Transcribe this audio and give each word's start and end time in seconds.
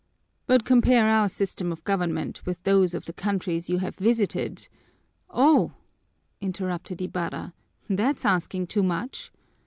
But 0.47 0.65
compare 0.65 1.05
our 1.07 1.29
system 1.29 1.71
of 1.71 1.83
government 1.83 2.43
with 2.43 2.63
those 2.63 2.95
of 2.95 3.05
the 3.05 3.13
countries 3.13 3.69
you 3.69 3.77
have 3.85 3.93
visited" 3.97 4.67
"Oh!" 5.45 5.73
interrupted 6.41 7.03
Ibarra, 7.03 7.53
"that's 7.87 8.25
asking 8.25 8.65
too 8.65 8.81
much! 8.81 9.31